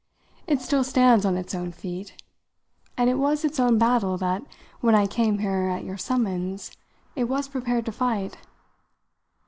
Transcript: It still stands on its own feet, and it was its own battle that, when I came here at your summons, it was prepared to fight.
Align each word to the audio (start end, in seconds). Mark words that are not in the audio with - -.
It 0.47 0.59
still 0.61 0.83
stands 0.83 1.25
on 1.25 1.37
its 1.37 1.53
own 1.53 1.71
feet, 1.71 2.19
and 2.97 3.07
it 3.07 3.19
was 3.19 3.45
its 3.45 3.59
own 3.59 3.77
battle 3.77 4.17
that, 4.17 4.41
when 4.79 4.95
I 4.95 5.05
came 5.05 5.37
here 5.37 5.69
at 5.69 5.83
your 5.83 5.95
summons, 5.97 6.71
it 7.15 7.25
was 7.25 7.47
prepared 7.47 7.85
to 7.85 7.91
fight. 7.91 8.35